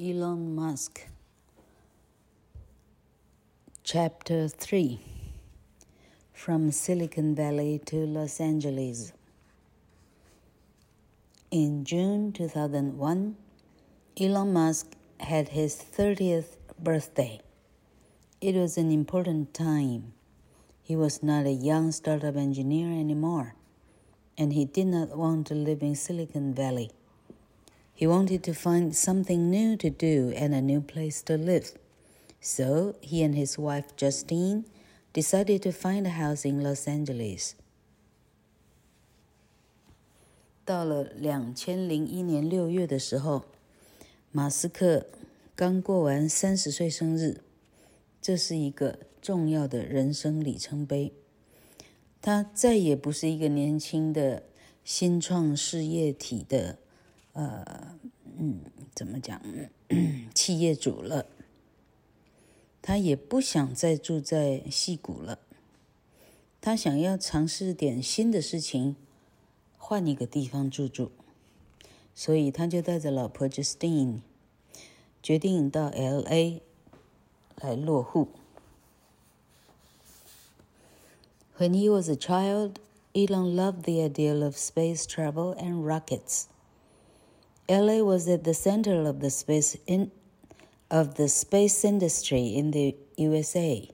[0.00, 1.08] Elon Musk.
[3.82, 5.00] Chapter 3
[6.32, 9.12] From Silicon Valley to Los Angeles.
[11.50, 13.36] In June 2001,
[14.20, 17.40] Elon Musk had his 30th birthday.
[18.40, 20.12] It was an important time.
[20.80, 23.56] He was not a young startup engineer anymore,
[24.38, 26.92] and he did not want to live in Silicon Valley.
[27.97, 31.71] He wanted to find something new to do and a new place to live.
[32.41, 34.65] So he and his wife Justine
[35.13, 37.53] decided to find a house in Los Angeles.
[40.65, 43.43] 到了两千零一年六月的时候，
[44.31, 45.07] 马斯克
[45.55, 47.41] 刚过完三十岁生日，
[48.21, 51.13] 这是一个重要的人生里程碑。
[52.21, 54.43] 他再也不是一个年轻的
[54.83, 56.79] 新创事业体的，
[57.32, 57.98] 呃，
[58.38, 58.60] 嗯，
[58.94, 59.40] 怎么讲，
[60.34, 61.26] 企业主了。
[62.80, 65.38] 他也不想再住在矽谷了，
[66.60, 68.96] 他想要尝试点新的事情。
[69.76, 71.10] 换一个地方住住，
[72.14, 74.20] 所以他就带着老婆 Justine
[75.22, 76.60] 决定到 LA
[77.56, 78.28] 来落户。
[81.56, 82.74] When he was a child,
[83.14, 86.44] Elon loved the idea of space travel and rockets.
[87.69, 90.11] LA was at the center of the space in
[90.89, 93.89] of the space industry in the USA,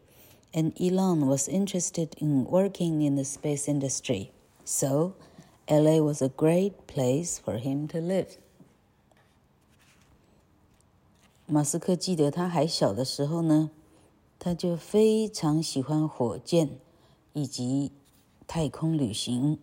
[0.53, 4.31] and Elon was interested in working in the space industry.
[4.65, 5.13] So
[5.69, 8.38] LA was a great place for him to live.
[11.45, 13.71] 马斯克记得他还小的时候呢，
[14.38, 16.79] 他就非常喜欢火箭
[17.33, 17.91] 以及
[18.45, 19.57] 太空旅行。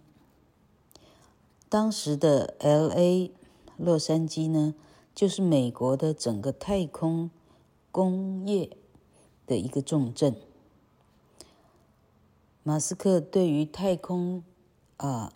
[1.68, 3.30] 当时的 LA
[3.77, 4.75] 洛杉矶呢，
[5.13, 7.29] 就是美国的整个太空
[7.91, 8.75] 工业
[9.45, 10.35] 的一个重镇。
[12.63, 14.43] 马斯克对于太空
[14.97, 15.33] 啊。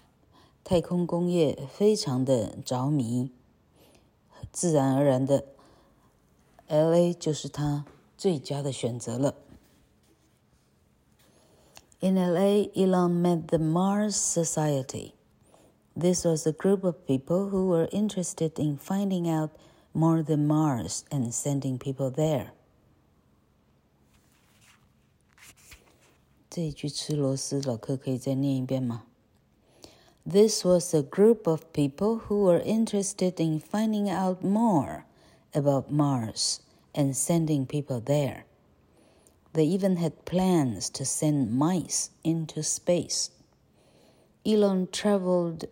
[0.68, 3.30] 太空工业非常的着迷，
[4.52, 5.46] 自然而然的
[6.68, 7.86] ，LA 就是他
[8.18, 9.36] 最佳的选择了。
[12.00, 15.12] In LA, Elon met the Mars Society.
[15.97, 19.51] This was a group of people who were interested in finding out
[19.93, 22.53] more than Mars and sending people there.
[26.49, 29.05] 这一句吃螺丝，老客可以再念一遍吗？
[30.25, 35.05] This was a group of people who were interested in finding out more
[35.53, 36.61] about Mars
[36.93, 38.45] and sending people there.
[39.53, 43.31] They even had plans to send mice into space.
[44.47, 45.67] Elon traveled.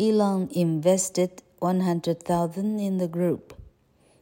[0.00, 3.54] Elon invested 100,000 in the group.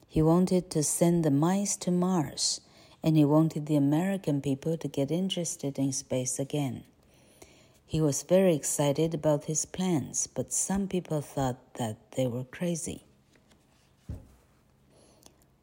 [0.08, 2.60] He wanted to send the mice to Mars
[3.02, 6.84] and he wanted the American people to get interested in space again.
[7.86, 13.02] He was very excited about his plans, but some people thought that they were crazy.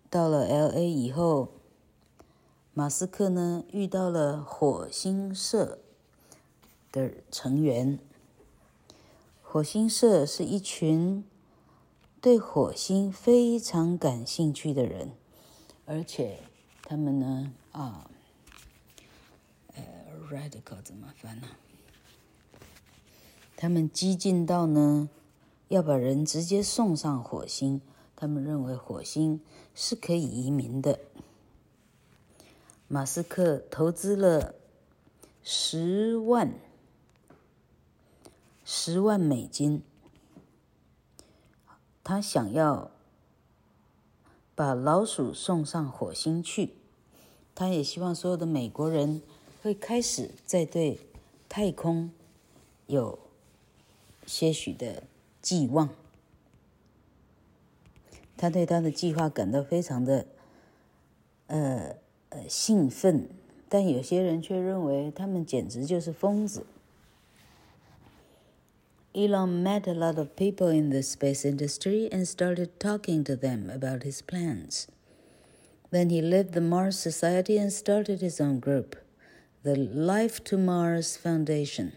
[0.10, 1.50] 到了 LA 以后，
[2.74, 5.80] 马斯克呢遇到了火星社
[7.31, 7.99] 成员。
[9.43, 11.25] 火星社是一群
[12.21, 15.13] 对火星非常感兴趣的人，
[15.85, 16.41] 而且。
[16.91, 17.53] 他们呢？
[17.73, 18.11] 啊，
[19.75, 19.85] 呃
[20.31, 21.49] ，radical 怎么翻呢？
[23.59, 25.11] 他们激进到呢，
[25.69, 27.83] 要把人直接送上火星。
[28.17, 29.43] 他们认为火星
[29.75, 30.99] 是可以移民的。
[32.87, 34.55] 马斯克投资了
[35.43, 36.55] 十万
[38.71, 39.83] 十万美金，
[42.05, 42.91] 他想要
[44.55, 46.75] 把老鼠送上火星去。
[47.55, 49.23] 他也希望所有的美国人
[49.63, 51.01] 会开始在对
[51.49, 52.11] 太空
[52.87, 53.19] 有
[54.27, 55.05] 些许的
[55.41, 55.89] 寄望。
[58.37, 60.27] 他对他的计划感到非常的
[61.47, 61.97] 呃
[62.29, 63.31] 呃兴奋，
[63.71, 66.67] 但有些人却认为他们简直就是疯子。
[69.19, 74.05] Elon met a lot of people in the space industry and started talking to them about
[74.05, 74.87] his plans.
[75.91, 78.95] Then he left the Mars Society and started his own group,
[79.65, 81.95] the Life to Mars Foundation.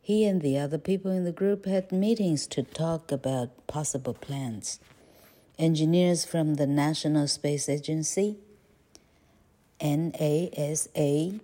[0.00, 4.80] He and the other people in the group had meetings to talk about possible plans.
[5.60, 8.38] Engineers from the National Space Agency,
[9.80, 11.40] NASA,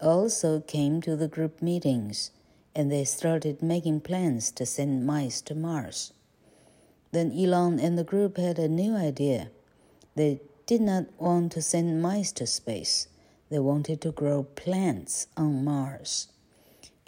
[0.00, 2.32] also came to the group meetings,
[2.76, 6.12] and they started making plans to send mice to Mars.
[7.10, 9.48] Then Elon and the group had a new idea.
[10.14, 13.08] They did not want to send mice to space.
[13.48, 16.28] They wanted to grow plants on Mars.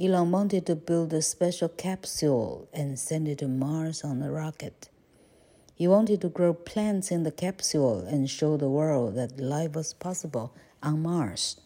[0.01, 4.89] Elon wanted to build a special capsule and send it to Mars on a rocket.
[5.75, 9.93] He wanted to grow plants in the capsule and show the world that life was
[9.93, 11.61] possible on Mars.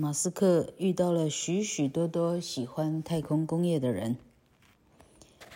[0.00, 4.16] 马斯克遇到了许许多多喜欢太空工业的人，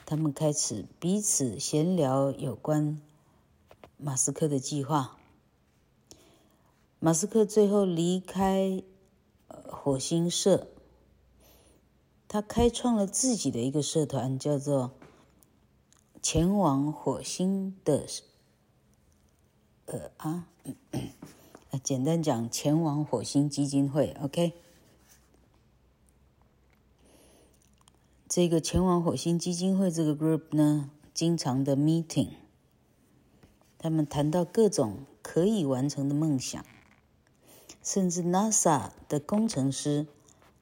[0.05, 3.01] 他们开始彼此闲聊有关
[3.97, 5.19] 马斯克的计划。
[6.99, 8.83] 马斯克最后离开
[9.49, 10.69] 火星社。
[12.29, 14.93] 他开创了自己的一个社团，叫做
[16.21, 18.07] “前往火星的”
[19.87, 20.49] 呃啊，
[21.83, 24.15] 简单讲，前往火星基金会。
[24.21, 24.53] OK，
[28.29, 32.31] 这个前往火星基金会这个 group 呢，经常的 meeting，
[33.79, 36.65] 他们谈到各种可以完成的梦想，
[37.83, 40.07] 甚至 NASA 的工程师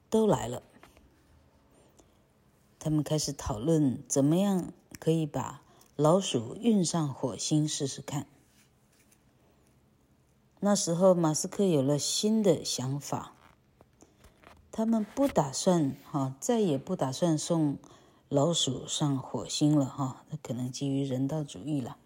[0.09, 0.63] 都来了。
[2.79, 5.61] 他们开始讨论怎么样可以把
[5.95, 8.27] 老鼠运上火星试试看。
[10.65, 13.33] 那时候，马斯克有了新的想法，
[14.71, 17.77] 他们不打算哈，再也不打算送
[18.29, 20.23] 老鼠上火星了哈。
[20.29, 21.97] 那可能基于人道主义了。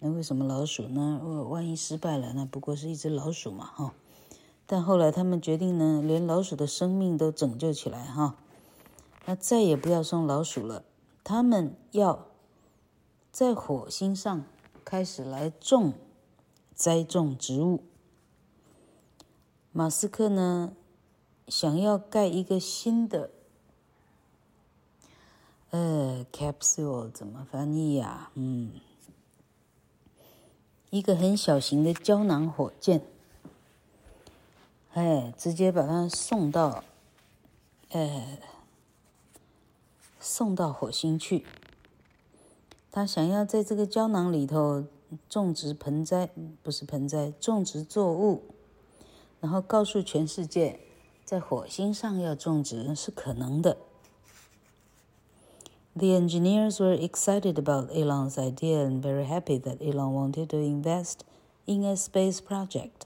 [0.00, 1.18] 那为什么老鼠呢？
[1.48, 3.94] 万一失败了，那不过是一只老鼠嘛哈。
[4.66, 8.36] 但后来他们决定呢，连老鼠的生命都拯救起来哈。
[9.24, 10.84] 那再也不要送老鼠了，
[11.24, 12.26] 他们要
[13.32, 14.44] 在火星上
[14.84, 15.94] 开始来种、
[16.74, 17.82] 栽种植物。
[19.76, 20.72] 马斯克呢，
[21.48, 23.30] 想要盖一个新的，
[25.70, 28.30] 呃，capsule 怎么翻译呀？
[28.34, 28.70] 嗯，
[30.90, 33.02] 一个很小型的胶囊火箭，
[34.92, 36.84] 哎，直接把它送到，
[37.88, 38.38] 呃。
[40.20, 41.44] 送到火星去。
[42.90, 44.84] 他想要在这个胶囊里头
[45.28, 46.30] 种植盆栽，
[46.62, 48.53] 不是盆栽，种植作物，
[49.43, 50.79] 然后告诉全世界，
[51.25, 53.77] 在火星上要种植是可能的。
[55.95, 61.25] The engineers were excited about Elon's idea and very happy that Elon wanted to invest
[61.65, 63.05] in a space project.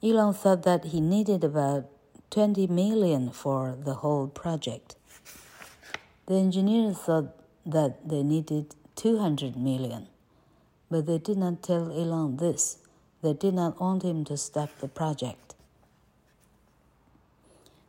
[0.00, 1.84] Elon thought that he needed about
[2.30, 4.96] 20 million for the whole project.
[6.26, 7.34] The engineers thought
[7.66, 10.06] that they needed 200 million,
[10.90, 12.78] but they did not tell Elon this.
[13.23, 15.55] They did not want him to stop the project.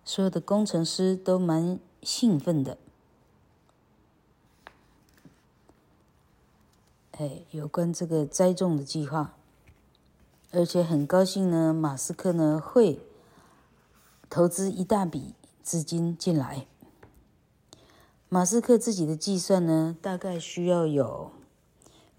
[0.04, 2.78] 所有的工程师都蛮兴奋的。
[7.12, 9.34] 哎，有关这个栽种的计划，
[10.52, 13.00] 而且很高兴呢，马斯克呢会
[14.30, 15.34] 投资一大笔
[15.64, 16.68] 资金进来。
[18.28, 21.32] 马斯克自己的计算呢，大概需要有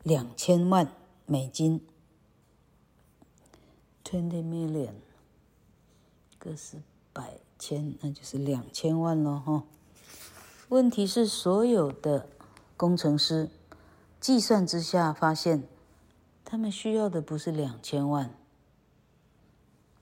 [0.03, 0.91] 两千万
[1.25, 1.79] 美金
[4.05, 4.93] ，twenty million，
[6.39, 6.77] 个是
[7.11, 9.63] 百千，那就是两千万了哈。
[10.69, 12.29] 问题是，所有的
[12.77, 13.49] 工程师
[14.21, 15.67] 计算之下发现，
[16.45, 18.33] 他们需要的不是两千万，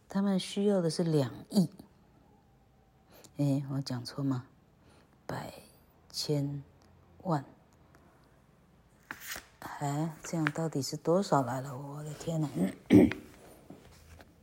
[0.07, 1.67] 他们需要的是两亿。
[3.37, 4.45] 哎，我讲错吗？
[5.25, 5.63] 百。
[6.15, 6.61] 千
[7.23, 7.43] 万，
[9.57, 11.75] 哎，这样到底是多少来了？
[11.75, 12.47] 我的天哪！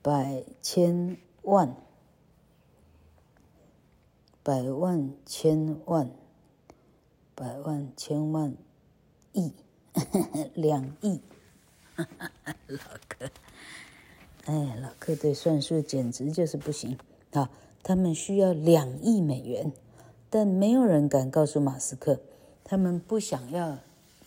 [0.03, 1.77] 百千万，
[4.43, 6.11] 百万千万，
[7.35, 8.55] 百万千万
[9.33, 9.53] 亿，
[10.55, 11.21] 两亿。
[12.67, 12.79] 老
[13.09, 13.31] 柯，
[14.47, 16.97] 哎，老柯对算术简直就是不行
[17.33, 17.51] 啊！
[17.83, 19.73] 他们需要两亿美元。
[20.31, 22.21] 但没有人敢告诉马斯克，
[22.63, 23.79] 他们不想要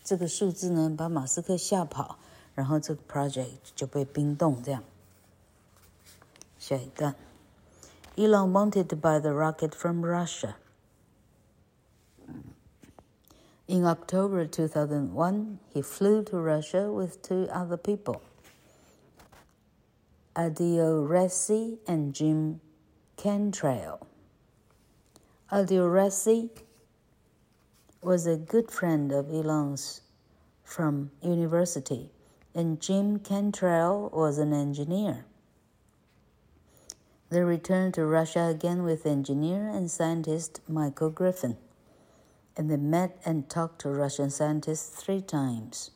[0.04, 2.18] 这个数字呢，把马斯克吓跑，
[2.54, 4.62] 然后这个 project 就被冰冻。
[4.62, 4.84] 这样，
[6.66, 7.14] Shaitan.
[8.16, 10.56] Elon wanted to buy the rocket from Russia.
[13.68, 18.22] In October 2001, he flew to Russia with two other people,
[20.34, 22.60] Adil Resi and Jim
[23.18, 24.06] Cantrell.
[25.52, 26.48] Adil Resi
[28.00, 30.00] was a good friend of Elon's
[30.62, 32.10] from university,
[32.54, 35.26] and Jim Cantrell was an engineer.
[37.34, 41.56] They returned to Russia again with engineer and scientist Michael Griffin,
[42.56, 45.90] and they met and talked to Russian scientists three times.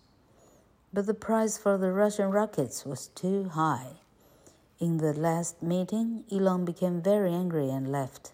[0.92, 3.98] But the price for the Russian rockets was too high.
[4.80, 8.32] In the last meeting, Elon became very angry and left.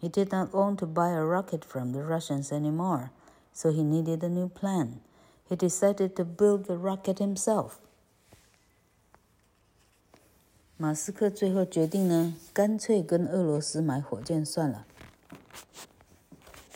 [0.00, 3.10] He did not want to buy a rocket from the Russians anymore,
[3.52, 5.02] so he needed a new plan.
[5.46, 7.80] He decided to build the rocket himself.
[10.76, 14.84] 马斯克最后决定呢，干脆跟俄罗斯买火箭算了。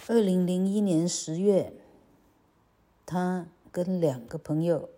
[0.07, 1.73] 二零零一年十月，
[3.05, 4.89] 他跟两个朋友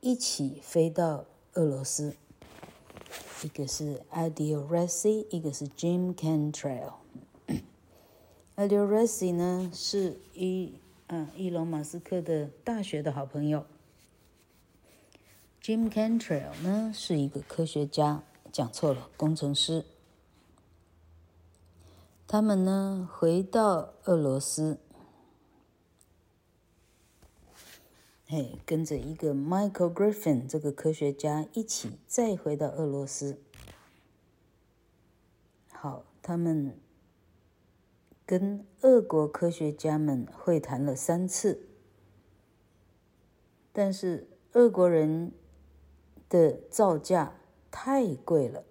[0.00, 1.24] 一起飞到
[1.54, 2.14] 俄罗斯，
[3.42, 6.92] 一个是 Adil Resi，一个是 Jim Cantrell。
[8.56, 10.74] Adil Resi 呢是伊
[11.06, 13.64] 啊伊隆马斯克的大学的好朋友
[15.62, 18.22] ，Jim Cantrell 呢是一个科学家。
[18.52, 19.84] 讲错了，工程师。
[22.26, 24.78] 他们呢，回到俄罗斯，
[28.26, 33.40] 嘿，跟着一个 Michael Griffin 这个科学家一起再回到俄罗斯。
[35.72, 36.78] 好，他们
[38.24, 41.66] 跟俄国科学家们会谈了三次，
[43.72, 45.32] 但是俄国人
[46.28, 47.39] 的造价。
[47.71, 48.63] 太贵了。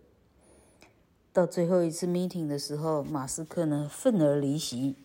[1.32, 4.96] 到最后一次 meeting 的时候，马斯克呢愤而离席，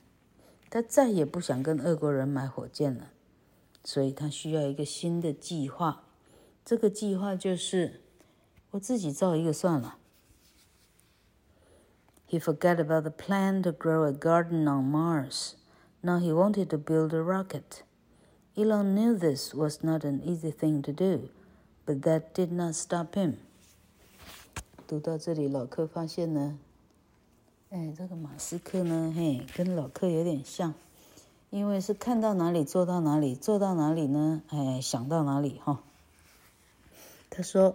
[0.69, 3.11] 他再也不想跟俄国人买火箭了，
[3.83, 6.03] 所以他需要一个新的计划。
[6.63, 8.01] 这个计划就是
[8.71, 9.97] 我自己造一个算了。
[12.29, 15.53] He forgot about the plan to grow a garden on Mars.
[16.01, 17.81] Now he wanted to build a rocket.
[18.55, 21.29] Elon knew this was not an easy thing to do,
[21.87, 23.37] but that did not stop him.
[24.94, 26.56] 读到这里，老克发现呢，
[27.70, 30.72] 哎，这个马斯克呢，嘿，跟老克有点像，
[31.50, 35.82] 因为是看到哪里做到哪里，做到哪里呢，哎，想到哪里哈。
[37.28, 37.74] 他说，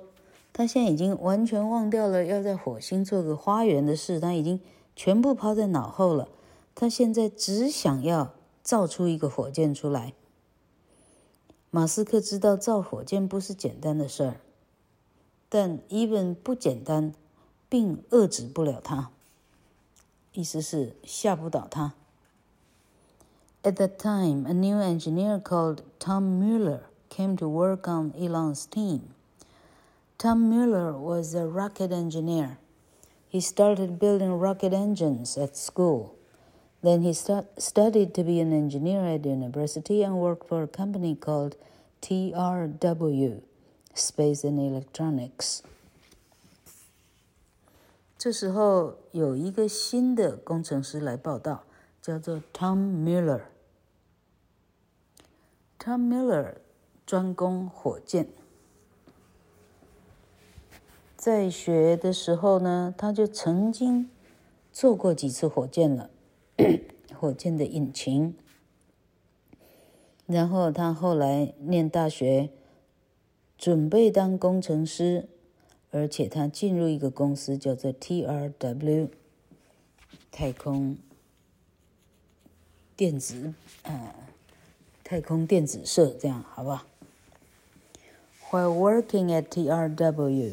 [0.53, 4.61] 他现在已经完全忘掉了要在火星做个花园的事，他已经
[4.95, 6.29] 全部抛在脑后了。
[6.73, 8.33] 他现在只想要
[8.63, 10.13] 造出一个火箭出来。
[11.69, 14.35] 马斯克知道造火箭不是简单的事儿。
[15.48, 17.14] 但 even 不简单，
[17.68, 19.10] 并遏制不了他。
[20.32, 21.94] 意思是吓不倒他。
[23.62, 29.14] At that time, a new engineer called Tom Mueller came to work on Elon's team.
[30.18, 32.58] Tom Mueller was a rocket engineer.
[33.28, 36.14] He started building rocket engines at school.
[36.82, 41.14] Then he st studied to be an engineer at university and worked for a company
[41.16, 41.56] called
[42.02, 43.40] TRW.
[43.99, 45.59] Space and Electronics。
[48.17, 51.63] 这时候有一个新的工程师来报道，
[52.01, 53.41] 叫做 Tom Miller。
[55.77, 56.55] Tom Miller
[57.05, 58.27] 专攻火箭，
[61.15, 64.09] 在学的时候呢，他就曾经
[64.71, 66.09] 做过几次火箭了，
[67.17, 68.35] 火箭的引擎。
[70.25, 72.49] 然后他后来念大学。
[73.58, 75.28] 准备当工程师，
[75.90, 79.08] 而且他进入一个公司叫做 TRW
[80.30, 80.98] 太空
[82.96, 84.14] 电子啊，
[85.02, 86.84] 太空电子社，这样好不好？
[88.50, 90.52] While working at TRW,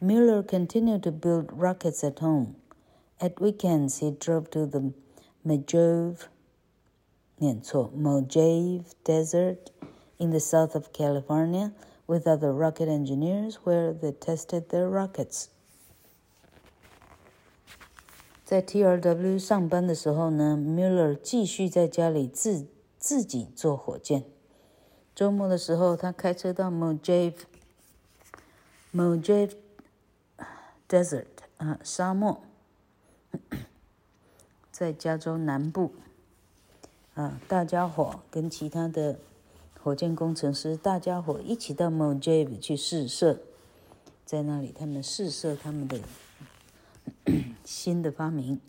[0.00, 2.54] Mueller continued to build rockets at home.
[3.20, 4.92] At weekends, he drove to the
[5.44, 6.26] Mojave,
[7.38, 9.70] 念错，Mojave Desert
[10.18, 11.72] in the south of California.
[12.12, 15.46] with other rocket engineers where they tested their rockets.
[18.44, 22.66] 在 TRW 上班的时候呢，Mueller 继续在家里自
[22.98, 24.24] 自己做火箭。
[25.14, 27.34] 周末的时候，他开车到 Mojave
[28.94, 29.52] Mojave
[30.88, 31.26] Desert
[31.58, 32.40] 啊，沙漠，
[34.70, 35.92] 在加州南部
[37.14, 39.18] 啊，大家伙跟其他的。
[39.82, 43.40] 火箭工程师，大家伙一起到 Mojave 去试射，
[44.26, 45.98] 在那里他们试射他们的
[47.64, 48.60] 新的发明。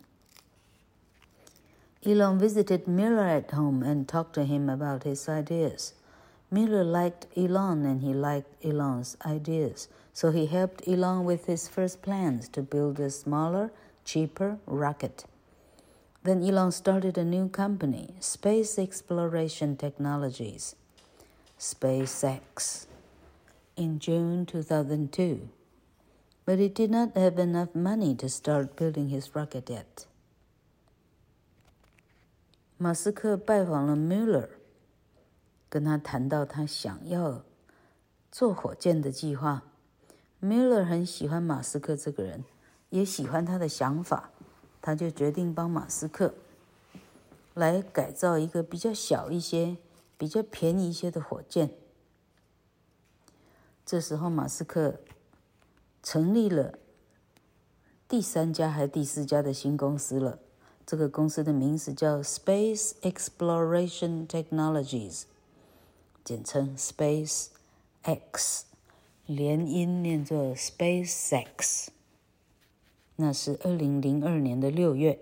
[2.02, 5.90] Elon visited Mueller at home and talked to him about his ideas.
[6.50, 12.00] Mueller liked Elon and he liked Elon's ideas, so he helped Elon with his first
[12.00, 13.70] plans to build a smaller,
[14.04, 15.26] cheaper rocket.
[16.24, 20.74] Then Elon started a new company, Space Exploration Technologies.
[21.59, 22.87] SpaceX.
[23.77, 25.49] In June 2002,
[26.45, 30.05] but he did not have enough money to start building his rocket yet.
[32.77, 34.47] 马斯克拜访了 Mueller，
[35.67, 37.43] 跟他谈到他想要
[38.31, 39.63] 做火箭的计划。
[40.41, 42.45] Mueller 很喜欢马斯克这个人，
[42.89, 44.31] 也喜欢他的想法，
[44.81, 46.33] 他就决定帮马斯克
[47.53, 49.75] 来改造一个比较小一些、
[50.17, 51.71] 比较便宜一些的火箭。
[53.85, 55.01] 这时候，马斯克
[56.01, 56.79] 成立了
[58.07, 60.39] 第三家还是第四家的新公司了。
[60.85, 65.23] 这个公司的名字叫 Space Exploration Technologies，
[66.23, 67.47] 简称 Space
[68.03, 68.65] X，
[69.25, 71.87] 连音念作 SpaceX。
[73.15, 75.19] 那是二零零二年的六月。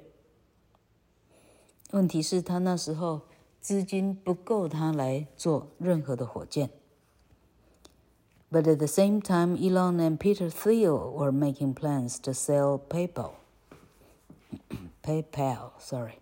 [1.92, 3.22] 问题是，他那时候
[3.62, 6.71] 资金不够他来做任何的火箭。
[8.50, 13.33] But at the same time, Elon and Peter Thiel were making plans to sell PayPal.
[15.02, 16.21] PayPal, sorry.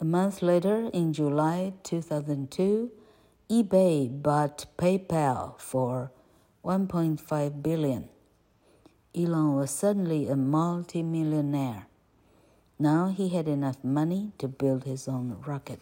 [0.00, 2.92] A month later, in July 2002,
[3.50, 6.12] eBay bought PayPal for
[6.64, 8.08] 1.5 billion.
[9.12, 11.86] Elon was suddenly a multimillionaire.
[12.78, 15.80] Now he had enough money to build his own rocket.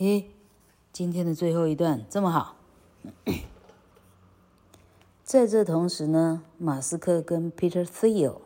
[0.00, 0.30] 诶，
[0.94, 2.56] 今天的最后一段这么好。
[5.22, 8.40] 在这同时呢，马斯克跟 Peter Thiel。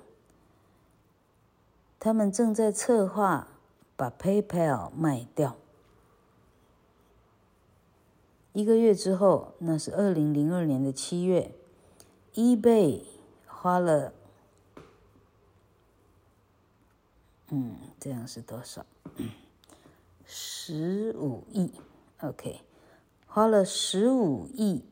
[2.00, 3.46] 他们正在策划
[3.94, 5.56] 把 PayPal 卖掉。
[8.52, 11.54] 一个月之后，那是二零零二年的七月
[12.34, 13.04] ，eBay
[13.46, 14.12] 花了，
[17.50, 18.84] 嗯，这样是多少？
[20.26, 21.72] 十五亿
[22.20, 22.60] ，OK，
[23.26, 24.84] 花了十五亿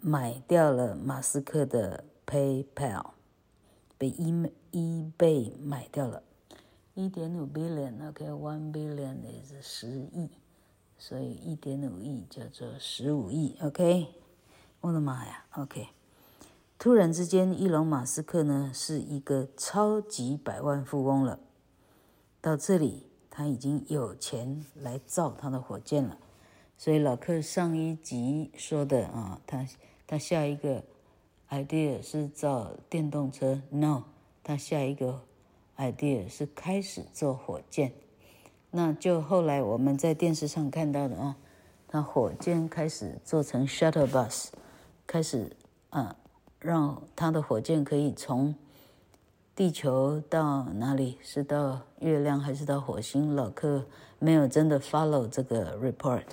[0.00, 3.10] 买掉了马斯克的 PayPal，
[3.96, 4.50] 被 e。
[4.72, 6.22] 一倍买掉了，
[6.92, 10.28] 一点五 billion，OK，one billion is 十亿，
[10.98, 14.08] 所以一点五亿叫做十五亿，OK，
[14.82, 15.88] 我的妈呀，OK，
[16.78, 21.40] 突然之间，伊隆马斯克呢是一个超级百万富翁了，
[22.46, 26.16] 到这里他已经有钱来造他的火箭了，
[26.78, 29.66] 所以老克上一集说的啊，他
[30.06, 30.84] 他下一个
[31.50, 34.04] idea 是造电动车，no。
[34.44, 35.24] 他下一个
[35.76, 37.92] idea 是开始做火箭，
[38.70, 41.36] 那就后来我们在电视上看到的啊，
[41.88, 44.50] 他火箭开始做成 shuttle bus，
[45.04, 45.50] 开始
[45.90, 46.14] 啊，
[46.60, 48.54] 让他的火箭可以从
[49.56, 51.16] 地球到哪里？
[51.22, 53.34] 是到月亮还是到火星？
[53.34, 53.86] 老克
[54.18, 56.24] 没有真的 follow 这个 report。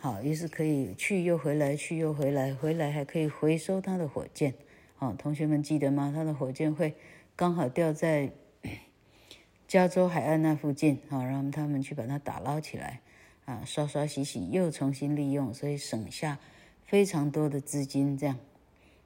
[0.00, 4.54] 好，于是可以去又回来，去又回来，回来还可以回收他的火箭。
[4.96, 6.10] 好，同学们记得吗？
[6.16, 6.94] 他的火箭会
[7.36, 8.32] 刚好掉在
[9.68, 13.02] 加州海岸那附近，好，让他们去把它打捞起来，
[13.44, 16.38] 啊，刷刷洗洗，又重新利用，所以省下
[16.86, 18.16] 非常多的资金。
[18.16, 18.38] 这样，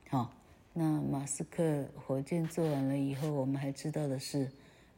[0.08, 0.32] 好，
[0.78, 4.48] 那马斯克火箭做完了以后，我们还知道的是，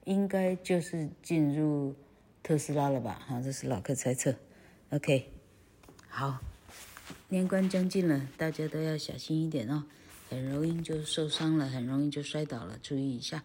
[0.04, 1.94] 应该就是进入
[2.42, 3.18] 特斯拉了吧？
[3.26, 4.34] 哈，这是老客猜测。
[4.90, 5.30] OK，
[6.06, 6.38] 好，
[7.30, 9.84] 年关将近了，大家都要小心一点哦。
[10.28, 13.42] 很容易就受伤了，很容易就摔倒了，注意一下。